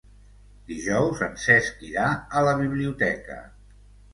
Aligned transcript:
Dijous 0.69 1.21
en 1.27 1.35
Cesc 1.43 1.85
irà 1.91 2.09
a 2.41 2.45
la 2.49 2.57
biblioteca. 2.63 3.39